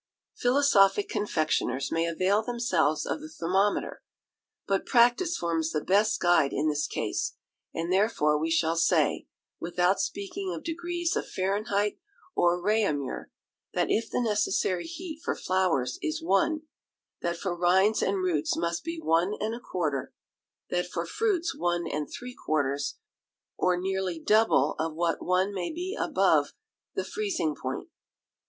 Philosophic 0.35 1.07
confectioners 1.07 1.91
may 1.91 2.07
avail 2.07 2.41
themselves 2.41 3.05
of 3.05 3.21
the 3.21 3.29
thermometer; 3.29 4.01
but 4.65 4.83
practice 4.83 5.37
forms 5.37 5.69
the 5.69 5.83
best 5.85 6.19
guide 6.19 6.51
in 6.53 6.67
this 6.67 6.87
case, 6.87 7.33
and 7.71 7.93
therefore 7.93 8.35
we 8.39 8.49
shall 8.49 8.75
say, 8.75 9.27
without 9.59 10.01
speaking 10.01 10.51
of 10.55 10.63
degrees 10.63 11.15
of 11.15 11.27
Fahrenheit 11.29 11.99
or 12.33 12.59
Réaumur, 12.59 13.25
that 13.75 13.91
if 13.91 14.09
the 14.09 14.19
necessary 14.19 14.85
heat 14.85 15.21
for 15.23 15.35
flowers 15.35 15.99
is 16.01 16.19
one, 16.19 16.63
that 17.21 17.37
for 17.37 17.55
rinds 17.55 18.01
and 18.01 18.23
roots 18.23 18.57
must 18.57 18.83
be 18.83 18.99
one 18.99 19.35
and 19.39 19.53
a 19.53 19.59
quarter, 19.59 20.15
that 20.71 20.87
for 20.87 21.05
fruits 21.05 21.55
one 21.55 21.85
and 21.85 22.09
three 22.09 22.33
quarters, 22.33 22.95
or 23.55 23.77
nearly 23.79 24.17
double 24.17 24.73
of 24.79 24.95
what 24.95 25.23
one 25.23 25.53
may 25.53 25.71
be 25.71 25.95
above 25.95 26.53
the 26.95 27.03
freezing 27.05 27.55
point. 27.55 27.89